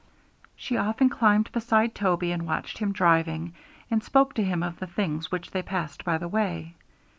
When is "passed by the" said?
5.61-6.27